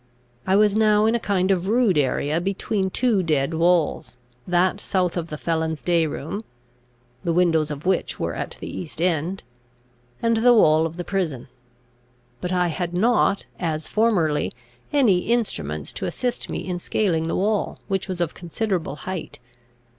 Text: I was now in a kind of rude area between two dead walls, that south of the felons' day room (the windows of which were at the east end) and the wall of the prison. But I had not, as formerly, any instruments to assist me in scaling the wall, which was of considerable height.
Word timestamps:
I 0.47 0.55
was 0.55 0.75
now 0.75 1.05
in 1.05 1.13
a 1.13 1.19
kind 1.19 1.51
of 1.51 1.67
rude 1.67 1.95
area 1.95 2.41
between 2.41 2.89
two 2.89 3.21
dead 3.21 3.53
walls, 3.53 4.17
that 4.47 4.81
south 4.81 5.15
of 5.15 5.27
the 5.27 5.37
felons' 5.37 5.83
day 5.83 6.07
room 6.07 6.43
(the 7.23 7.31
windows 7.31 7.69
of 7.69 7.85
which 7.85 8.19
were 8.19 8.33
at 8.33 8.57
the 8.59 8.67
east 8.67 8.99
end) 8.99 9.43
and 10.19 10.37
the 10.37 10.55
wall 10.55 10.87
of 10.87 10.97
the 10.97 11.03
prison. 11.03 11.49
But 12.41 12.51
I 12.51 12.69
had 12.69 12.95
not, 12.95 13.45
as 13.59 13.87
formerly, 13.87 14.53
any 14.91 15.19
instruments 15.29 15.93
to 15.93 16.07
assist 16.07 16.49
me 16.49 16.67
in 16.67 16.79
scaling 16.79 17.27
the 17.27 17.35
wall, 17.35 17.77
which 17.87 18.07
was 18.07 18.19
of 18.19 18.33
considerable 18.33 18.95
height. 19.05 19.39